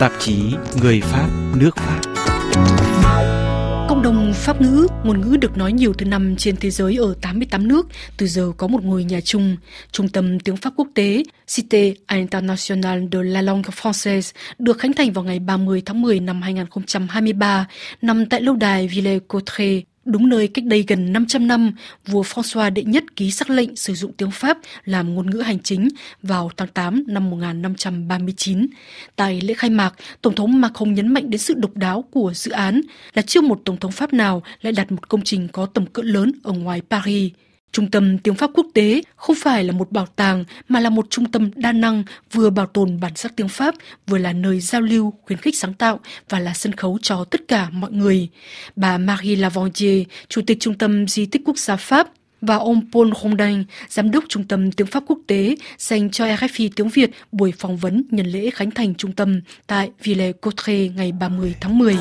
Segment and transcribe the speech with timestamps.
[0.00, 0.36] tạp chí
[0.82, 2.00] Người Pháp, nước Pháp.
[3.88, 7.14] Cộng đồng Pháp ngữ, ngôn ngữ được nói nhiều thứ năm trên thế giới ở
[7.22, 9.56] 88 nước, từ giờ có một ngôi nhà chung.
[9.92, 11.22] Trung tâm tiếng Pháp quốc tế
[11.54, 16.42] Cité Internationale de la Langue Française được khánh thành vào ngày 30 tháng 10 năm
[16.42, 17.66] 2023,
[18.02, 21.72] nằm tại lâu đài Villers-Cotterêts, Đúng nơi cách đây gần 500 năm,
[22.06, 25.58] vua François đệ nhất ký sắc lệnh sử dụng tiếng Pháp làm ngôn ngữ hành
[25.58, 25.88] chính
[26.22, 28.66] vào tháng 8 năm 1539.
[29.16, 32.50] Tại lễ khai mạc, Tổng thống Macron nhấn mạnh đến sự độc đáo của dự
[32.50, 32.80] án
[33.14, 36.02] là chưa một Tổng thống Pháp nào lại đặt một công trình có tầm cỡ
[36.02, 37.32] lớn ở ngoài Paris.
[37.72, 41.06] Trung tâm tiếng Pháp quốc tế không phải là một bảo tàng mà là một
[41.10, 43.74] trung tâm đa năng vừa bảo tồn bản sắc tiếng Pháp,
[44.06, 47.40] vừa là nơi giao lưu, khuyến khích sáng tạo và là sân khấu cho tất
[47.48, 48.28] cả mọi người.
[48.76, 52.08] Bà Marie Lavandier, Chủ tịch Trung tâm Di tích Quốc gia Pháp,
[52.40, 56.68] và ông Paul Rondin, Giám đốc Trung tâm Tiếng Pháp Quốc tế, dành cho RFI
[56.76, 61.12] Tiếng Việt buổi phỏng vấn nhân lễ khánh thành trung tâm tại Ville Cotre ngày
[61.12, 61.96] 30 tháng 10.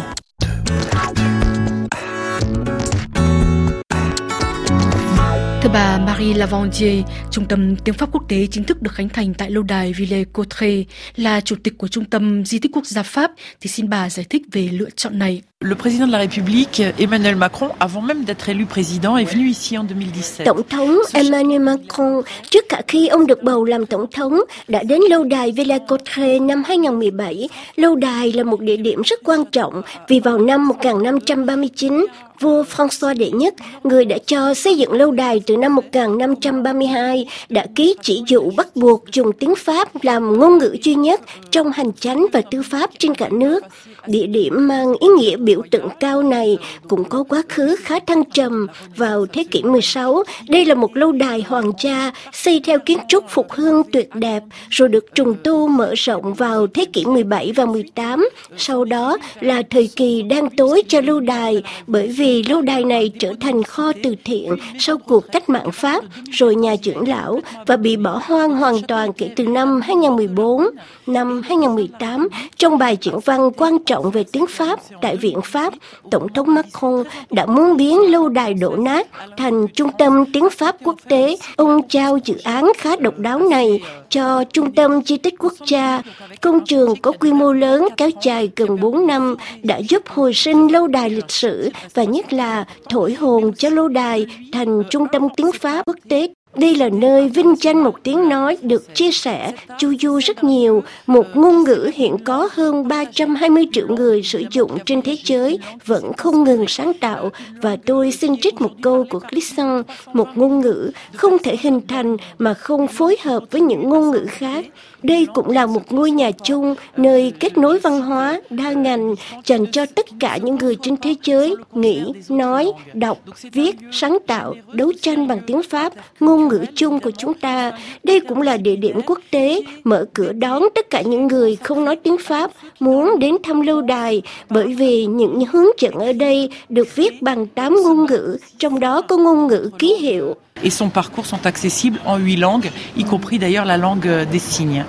[5.69, 9.33] Thưa bà Marie Lavandier, Trung tâm Tiếng Pháp Quốc tế chính thức được khánh thành
[9.33, 10.83] tại lâu đài Villers-Cotterêts,
[11.15, 14.25] là chủ tịch của Trung tâm Di tích Quốc gia Pháp, thì xin bà giải
[14.29, 15.41] thích về lựa chọn này.
[15.65, 19.77] Le président de la République, Emmanuel Macron, avant même d'être élu président, est venu ici
[19.77, 20.45] en 2017.
[20.45, 25.01] Tổng thống Emmanuel Macron, trước cả khi ông được bầu làm tổng thống, đã đến
[25.09, 27.49] lâu đài Villers-Cotterêts năm 2017.
[27.75, 32.05] Lâu đài là một địa điểm rất quan trọng vì vào năm 1539,
[32.39, 37.65] vua François đệ nhất, người đã cho xây dựng lâu đài từ năm 1532, đã
[37.75, 41.21] ký chỉ dụ bắt buộc dùng tiếng Pháp làm ngôn ngữ duy nhất
[41.51, 43.63] trong hành chánh và tư pháp trên cả nước.
[44.07, 48.23] Địa điểm mang ý nghĩa biểu tượng cao này cũng có quá khứ khá thăng
[48.23, 48.67] trầm.
[48.95, 53.29] Vào thế kỷ 16, đây là một lâu đài hoàng gia xây theo kiến trúc
[53.29, 57.65] phục hương tuyệt đẹp, rồi được trùng tu mở rộng vào thế kỷ 17 và
[57.65, 58.29] 18.
[58.57, 63.11] Sau đó là thời kỳ đang tối cho lâu đài, bởi vì lâu đài này
[63.19, 67.77] trở thành kho từ thiện sau cuộc cách mạng Pháp, rồi nhà trưởng lão và
[67.77, 70.67] bị bỏ hoang hoàn toàn kể từ năm 2014.
[71.07, 72.27] Năm 2018,
[72.57, 75.73] trong bài diễn văn quan trọng về tiếng Pháp tại Viện Pháp,
[76.11, 79.07] Tổng thống Macron đã muốn biến lâu đài đổ nát
[79.37, 81.37] thành trung tâm tiếng Pháp quốc tế.
[81.55, 86.01] Ông trao dự án khá độc đáo này cho Trung tâm Di tích Quốc gia.
[86.41, 90.71] Công trường có quy mô lớn kéo dài gần 4 năm đã giúp hồi sinh
[90.71, 95.27] lâu đài lịch sử và nhất là thổi hồn cho lâu đài thành trung tâm
[95.37, 96.27] tiếng Pháp quốc tế
[96.59, 100.83] đây là nơi vinh danh một tiếng nói được chia sẻ, chu du rất nhiều.
[101.07, 106.11] Một ngôn ngữ hiện có hơn 320 triệu người sử dụng trên thế giới vẫn
[106.17, 107.31] không ngừng sáng tạo.
[107.61, 109.83] Và tôi xin trích một câu của Clisson,
[110.13, 114.25] một ngôn ngữ không thể hình thành mà không phối hợp với những ngôn ngữ
[114.29, 114.65] khác.
[115.03, 119.15] Đây cũng là một ngôi nhà chung, nơi kết nối văn hóa, đa ngành,
[119.45, 123.17] dành cho tất cả những người trên thế giới nghĩ, nói, đọc,
[123.51, 127.71] viết, sáng tạo, đấu tranh bằng tiếng Pháp, ngôn ngữ chung của chúng ta.
[128.03, 131.85] Đây cũng là địa điểm quốc tế, mở cửa đón tất cả những người không
[131.85, 136.49] nói tiếng Pháp muốn đến thăm lâu đài, bởi vì những hướng dẫn ở đây
[136.69, 140.89] được viết bằng 8 ngôn ngữ, trong đó có ngôn ngữ ký hiệu et son
[140.89, 144.83] parcours sont accessibles en huit langues, y compris d'ailleurs la langue euh, des signes.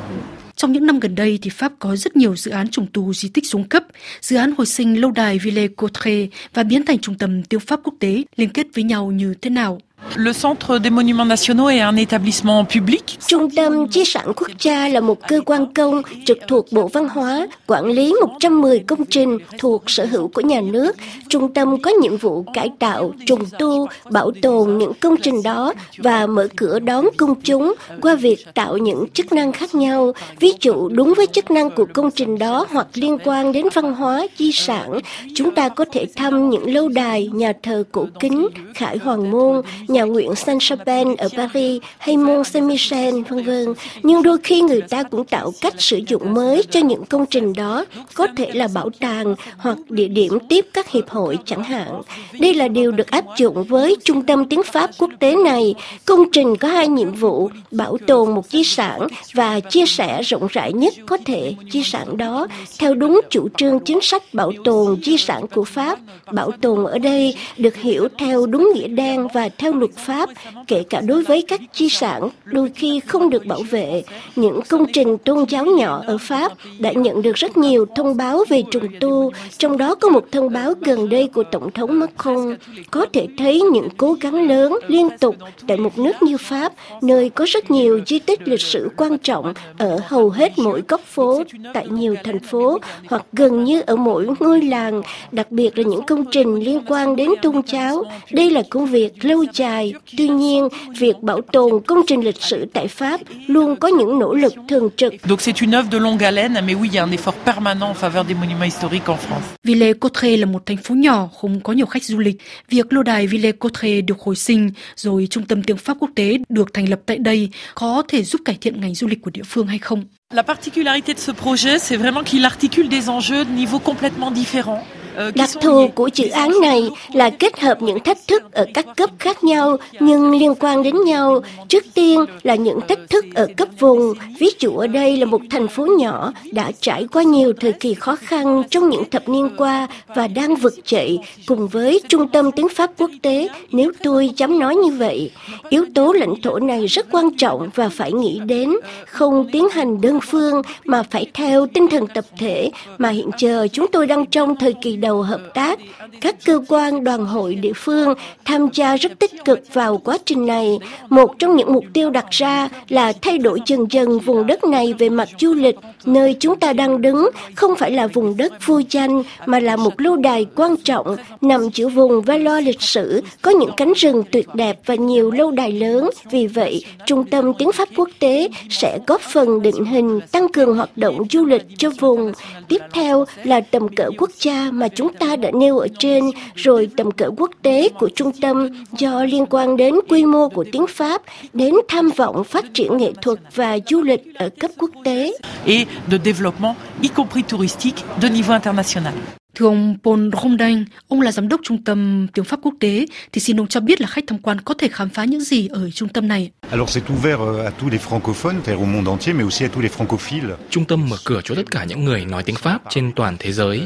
[0.56, 3.28] Trong những năm gần đây thì Pháp có rất nhiều dự án trùng tu di
[3.28, 3.84] tích xuống cấp,
[4.20, 7.94] dự án hồi sinh lâu đài Villers-Cotterêts và biến thành trung tâm tiếng Pháp quốc
[7.98, 9.80] tế liên kết với nhau như thế nào.
[10.16, 13.18] Le Centre des Monuments Nationaux est un établissement public.
[13.26, 17.08] Trung tâm Di sản quốc gia là một cơ quan công trực thuộc Bộ Văn
[17.08, 20.96] hóa, quản lý 110 công trình thuộc sở hữu của nhà nước.
[21.28, 25.72] Trung tâm có nhiệm vụ cải tạo, trùng tu, bảo tồn những công trình đó
[25.98, 30.12] và mở cửa đón công chúng qua việc tạo những chức năng khác nhau.
[30.40, 33.94] Ví dụ đúng với chức năng của công trình đó hoặc liên quan đến văn
[33.94, 34.98] hóa, di sản,
[35.34, 39.62] chúng ta có thể thăm những lâu đài, nhà thờ cổ kính, khải hoàng môn,
[39.90, 43.74] nhà nguyện Saint-Chapelle ở Paris hay Mont Saint-Michel, vân vân.
[44.02, 47.52] Nhưng đôi khi người ta cũng tạo cách sử dụng mới cho những công trình
[47.52, 47.84] đó,
[48.14, 52.02] có thể là bảo tàng hoặc địa điểm tiếp các hiệp hội chẳng hạn.
[52.40, 55.74] Đây là điều được áp dụng với Trung tâm Tiếng Pháp quốc tế này.
[56.04, 60.46] Công trình có hai nhiệm vụ, bảo tồn một di sản và chia sẻ rộng
[60.50, 62.46] rãi nhất có thể di sản đó
[62.78, 65.98] theo đúng chủ trương chính sách bảo tồn di sản của Pháp.
[66.32, 70.28] Bảo tồn ở đây được hiểu theo đúng nghĩa đen và theo luật pháp,
[70.66, 74.02] kể cả đối với các di sản đôi khi không được bảo vệ.
[74.36, 78.44] Những công trình tôn giáo nhỏ ở Pháp đã nhận được rất nhiều thông báo
[78.48, 82.56] về trùng tu, trong đó có một thông báo gần đây của Tổng thống Macron.
[82.90, 85.36] Có thể thấy những cố gắng lớn liên tục
[85.66, 86.72] tại một nước như Pháp,
[87.02, 91.00] nơi có rất nhiều di tích lịch sử quan trọng ở hầu hết mỗi góc
[91.00, 91.42] phố,
[91.74, 92.78] tại nhiều thành phố
[93.08, 95.02] hoặc gần như ở mỗi ngôi làng,
[95.32, 98.04] đặc biệt là những công trình liên quan đến tôn giáo.
[98.32, 99.69] Đây là công việc lâu dài.
[100.16, 100.68] Tuy nhiên,
[100.98, 104.88] việc bảo tồn công trình lịch sử tại Pháp luôn có những nỗ lực thường
[104.96, 105.12] trực.
[105.24, 107.88] Donc c'est une œuvre de longue haleine, mais oui, il y a un effort permanent
[107.88, 109.46] en faveur des monuments historiques en France.
[109.64, 112.36] Villers-Cotterêts là một thành phố nhỏ, không có nhiều khách du lịch.
[112.68, 116.74] Việc lâu đài Villers-Cotterêts được hồi sinh, rồi trung tâm tiếng Pháp quốc tế được
[116.74, 119.66] thành lập tại đây, có thể giúp cải thiện ngành du lịch của địa phương
[119.66, 120.04] hay không?
[120.34, 124.82] La particularité de ce projet, c'est vraiment qu'il articule des enjeux de niveaux complètement différents.
[125.20, 128.86] Euh, Đặc thù của dự án này là kết hợp những thách thức ở các
[128.96, 131.40] cấp khác nhau nhưng liên quan đến nhau.
[131.68, 134.14] Trước tiên là những thách thức ở cấp vùng.
[134.38, 137.94] Ví dụ ở đây là một thành phố nhỏ đã trải qua nhiều thời kỳ
[137.94, 142.52] khó khăn trong những thập niên qua và đang vực dậy cùng với Trung tâm
[142.52, 145.30] Tiếng Pháp Quốc tế, nếu tôi dám nói như vậy.
[145.68, 148.72] Yếu tố lãnh thổ này rất quan trọng và phải nghĩ đến,
[149.06, 153.66] không tiến hành đơn phương mà phải theo tinh thần tập thể mà hiện giờ
[153.72, 155.78] chúng tôi đang trong thời kỳ đầu hợp tác.
[156.20, 158.14] Các cơ quan đoàn hội địa phương
[158.44, 160.78] tham gia rất tích cực vào quá trình này.
[161.08, 164.94] Một trong những mục tiêu đặt ra là thay đổi dần dần vùng đất này
[164.98, 165.76] về mặt du lịch.
[166.04, 170.00] Nơi chúng ta đang đứng không phải là vùng đất vô danh mà là một
[170.00, 174.46] lâu đài quan trọng nằm giữa vùng Valo lịch sử, có những cánh rừng tuyệt
[174.54, 176.10] đẹp và nhiều lâu đài lớn.
[176.30, 180.76] Vì vậy, Trung tâm Tiếng Pháp Quốc tế sẽ góp phần định hình, tăng cường
[180.76, 182.32] hoạt động du lịch cho vùng.
[182.68, 186.88] Tiếp theo là tầm cỡ quốc gia mà chúng ta đã nêu ở trên, rồi
[186.96, 190.86] tầm cỡ quốc tế của trung tâm do liên quan đến quy mô của tiếng
[190.86, 191.22] Pháp,
[191.52, 195.32] đến tham vọng phát triển nghệ thuật và du lịch ở cấp quốc tế.
[195.66, 199.14] Et de développement, y compris touristique, de niveau international.
[199.60, 203.40] Thưa ông Paul Rondin, ông là giám đốc trung tâm tiếng Pháp quốc tế, thì
[203.40, 205.90] xin ông cho biết là khách tham quan có thể khám phá những gì ở
[205.90, 206.50] trung tâm này?
[206.70, 209.68] Alors c'est ouvert euh, à tous les francophones, c'est-à-dire au monde entier, mais aussi à
[209.68, 210.50] tous les francophiles.
[210.70, 213.52] Trung tâm mở cửa cho tất cả những người nói tiếng Pháp trên toàn thế
[213.52, 213.82] giới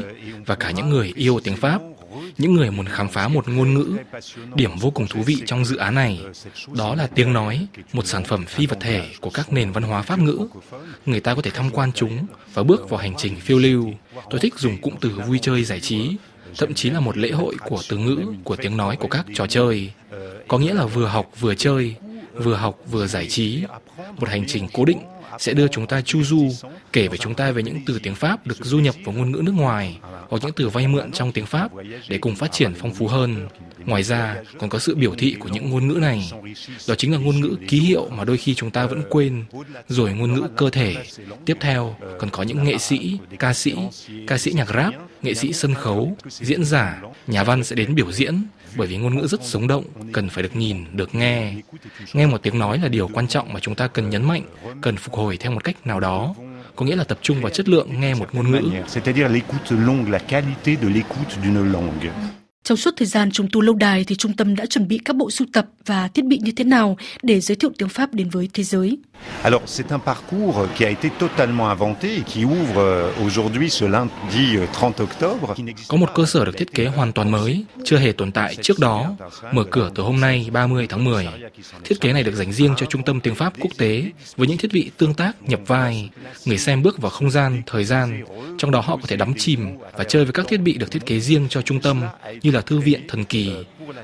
[0.47, 1.81] và cả những người yêu tiếng Pháp
[2.39, 3.97] những người muốn khám phá một ngôn ngữ.
[4.55, 6.21] Điểm vô cùng thú vị trong dự án này
[6.77, 10.03] đó là tiếng nói, một sản phẩm phi vật thể của các nền văn hóa
[10.03, 10.39] Pháp ngữ.
[11.07, 13.93] Người ta có thể tham quan chúng và bước vào hành trình phiêu lưu.
[14.31, 16.17] Tôi thích dùng cụm từ vui chơi giải trí,
[16.59, 19.47] thậm chí là một lễ hội của từ ngữ, của tiếng nói của các trò
[19.47, 19.93] chơi.
[20.49, 21.95] Có nghĩa là vừa học vừa chơi,
[22.35, 23.63] vừa học vừa giải trí,
[24.17, 24.99] một hành trình cố định
[25.39, 26.49] sẽ đưa chúng ta chu du,
[26.93, 29.43] kể với chúng ta về những từ tiếng Pháp được du nhập vào ngôn ngữ
[29.45, 29.99] nước ngoài
[30.29, 31.71] hoặc những từ vay mượn trong tiếng Pháp
[32.09, 33.49] để cùng phát triển phong phú hơn.
[33.87, 36.31] Ngoài ra, còn có sự biểu thị của những ngôn ngữ này.
[36.89, 39.45] Đó chính là ngôn ngữ ký hiệu mà đôi khi chúng ta vẫn quên,
[39.89, 40.97] rồi ngôn ngữ cơ thể.
[41.45, 43.75] Tiếp theo, còn có những nghệ sĩ, ca sĩ,
[44.27, 48.13] ca sĩ nhạc rap, nghệ sĩ sân khấu, diễn giả, nhà văn sẽ đến biểu
[48.13, 48.43] diễn
[48.77, 51.55] bởi vì ngôn ngữ rất sống động, cần phải được nhìn, được nghe.
[52.13, 54.43] Nghe một tiếng nói là điều quan trọng mà chúng ta cần nhấn mạnh,
[54.81, 56.35] cần phục hồi theo một cách nào đó
[56.77, 58.63] có nghĩa là tập trung vào chất lượng nghe một ngôn ngữ.
[62.65, 65.17] Trong suốt thời gian trùng tu lâu đài thì trung tâm đã chuẩn bị các
[65.17, 68.29] bộ sưu tập và thiết bị như thế nào để giới thiệu tiếng Pháp đến
[68.31, 68.99] với thế giới?
[69.43, 73.85] Alors, c'est un parcours qui a été totalement inventé et qui ouvre euh, aujourd'hui ce
[73.85, 75.55] lundi 30 euh, octobre.
[75.89, 78.79] Có một cơ sở được thiết kế hoàn toàn mới, chưa hề tồn tại trước
[78.79, 79.17] đó,
[79.53, 81.29] mở cửa từ hôm nay 30 tháng 10.
[81.85, 84.05] Thiết kế này được dành riêng cho Trung tâm Tiếng Pháp Quốc tế
[84.37, 86.11] với những thiết bị tương tác nhập vai.
[86.45, 88.25] Người xem bước vào không gian, thời gian,
[88.59, 91.07] trong đó họ có thể đắm chìm và chơi với các thiết bị được thiết
[91.07, 92.03] kế riêng cho trung tâm
[92.43, 93.53] như là thư viện thần kỳ,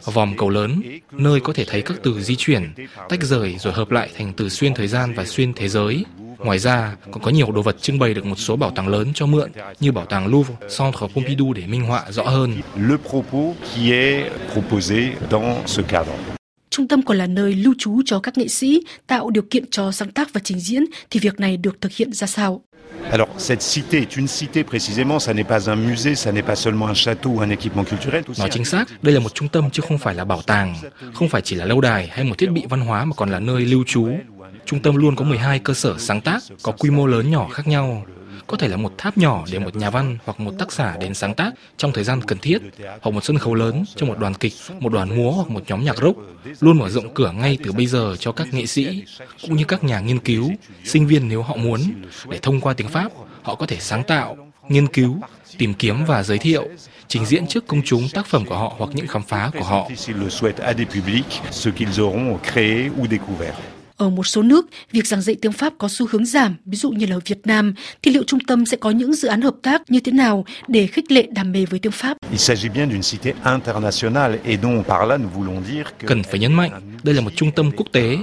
[0.04, 2.72] vòm cầu lớn, nơi có thể thấy các từ di chuyển,
[3.08, 6.04] tách rời rồi hợp lại thành từ xuyên thời gian và xuyên thế giới.
[6.38, 9.08] Ngoài ra, còn có nhiều đồ vật trưng bày được một số bảo tàng lớn
[9.14, 12.52] cho mượn như bảo tàng Louvre, Centre Pompidou để minh họa rõ hơn.
[12.76, 16.39] Le propos qui est proposé dans ce cadre.
[16.70, 19.92] Trung tâm còn là nơi lưu trú cho các nghệ sĩ, tạo điều kiện cho
[19.92, 22.62] sáng tác và trình diễn thì việc này được thực hiện ra sao?
[23.10, 26.54] Alors, cette cité est une cité précisément, ça n'est pas un musée, ça n'est pas
[26.54, 28.22] seulement un château ou un équipement culturel.
[28.38, 30.74] Nói chính xác, đây là một trung tâm chứ không phải là bảo tàng,
[31.14, 33.40] không phải chỉ là lâu đài hay một thiết bị văn hóa mà còn là
[33.40, 34.08] nơi lưu trú.
[34.66, 37.66] Trung tâm luôn có 12 cơ sở sáng tác, có quy mô lớn nhỏ khác
[37.66, 38.04] nhau
[38.46, 41.14] có thể là một tháp nhỏ để một nhà văn hoặc một tác giả đến
[41.14, 42.58] sáng tác trong thời gian cần thiết,
[43.02, 45.84] hoặc một sân khấu lớn cho một đoàn kịch, một đoàn múa hoặc một nhóm
[45.84, 46.18] nhạc rock,
[46.60, 49.02] luôn mở rộng cửa ngay từ bây giờ cho các nghệ sĩ,
[49.42, 50.50] cũng như các nhà nghiên cứu,
[50.84, 51.80] sinh viên nếu họ muốn,
[52.30, 54.36] để thông qua tiếng Pháp, họ có thể sáng tạo,
[54.68, 55.20] nghiên cứu,
[55.58, 56.68] tìm kiếm và giới thiệu,
[57.08, 59.88] trình diễn trước công chúng tác phẩm của họ hoặc những khám phá của họ.
[64.00, 66.90] Ở một số nước, việc giảng dạy tiếng Pháp có xu hướng giảm, ví dụ
[66.90, 69.54] như là ở Việt Nam, thì liệu trung tâm sẽ có những dự án hợp
[69.62, 72.16] tác như thế nào để khích lệ đam mê với tiếng Pháp?
[76.06, 76.70] Cần phải nhấn mạnh,
[77.02, 78.16] đây là một trung tâm quốc tế.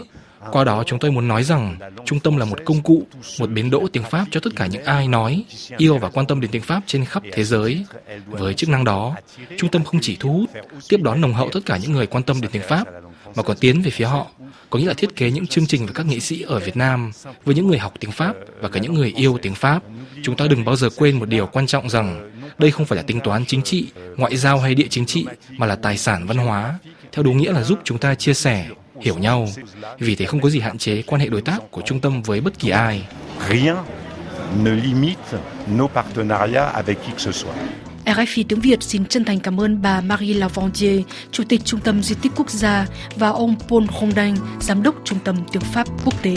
[0.52, 3.04] Qua đó chúng tôi muốn nói rằng trung tâm là một công cụ,
[3.40, 5.44] một bến đỗ tiếng Pháp cho tất cả những ai nói,
[5.78, 7.86] yêu và quan tâm đến tiếng Pháp trên khắp thế giới.
[8.28, 9.16] Với chức năng đó,
[9.58, 10.50] trung tâm không chỉ thu hút,
[10.90, 12.88] tiếp đón nồng hậu tất cả những người quan tâm đến tiếng Pháp,
[13.38, 14.28] mà còn tiến về phía họ,
[14.70, 17.12] có nghĩa là thiết kế những chương trình với các nghệ sĩ ở Việt Nam,
[17.46, 19.84] với những người học tiếng Pháp và cả những người yêu tiếng Pháp.
[20.24, 23.04] Chúng ta đừng bao giờ quên một điều quan trọng rằng đây không phải là
[23.04, 25.26] tính toán chính trị, ngoại giao hay địa chính trị,
[25.58, 26.80] mà là tài sản văn hóa,
[27.12, 28.66] theo đúng nghĩa là giúp chúng ta chia sẻ,
[29.02, 29.48] hiểu nhau.
[30.00, 32.42] Vì thế không có gì hạn chế quan hệ đối tác của trung tâm với
[32.42, 33.08] bất kỳ ai.
[33.50, 33.76] Rien
[34.64, 35.38] ne limite
[35.78, 37.56] nos partenariats avec qui que ce soit.
[38.08, 42.04] RFI tiếng Việt xin chân thành cảm ơn bà Marie Lavandier, Chủ tịch Trung tâm
[42.04, 46.24] Di tích Quốc gia và ông Paul Rondin, Giám đốc Trung tâm Tiếng Pháp Quốc
[46.24, 46.36] tế.